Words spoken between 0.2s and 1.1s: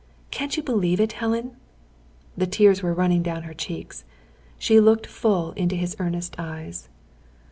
Can't you believe